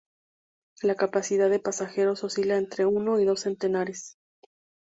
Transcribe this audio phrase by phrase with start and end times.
[0.81, 4.17] La capacidad de pasajeros oscila entre uno y dos centenares.